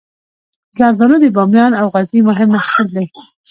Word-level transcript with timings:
زردالو 0.77 1.17
د 1.21 1.25
بامیان 1.35 1.71
او 1.81 1.85
غزني 1.93 2.21
مهم 2.29 2.49
محصول 2.55 2.87
دی. 2.95 3.05